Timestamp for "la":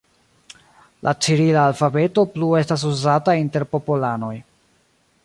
1.07-1.13